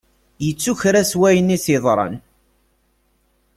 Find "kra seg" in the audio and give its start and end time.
0.81-1.17